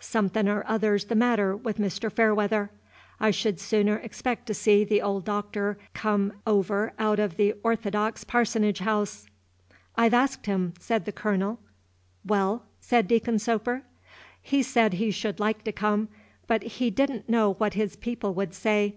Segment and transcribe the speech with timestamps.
[0.00, 2.10] Somethin' or other's the matter with Mr.
[2.12, 2.72] Fairweather.
[3.20, 8.24] I should sooner expect to see the old Doctor come over out of the Orthodox
[8.24, 9.26] parsonage house."
[9.94, 11.60] "I've asked him," said the Colonel.
[12.26, 13.84] "Well?" said Deacon Soper.
[14.42, 16.08] "He said he should like to come,
[16.48, 18.96] but he did n't know what his people would say.